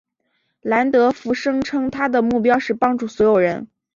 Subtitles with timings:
[0.63, 3.67] 兰德福声称他的目标是帮助所有人。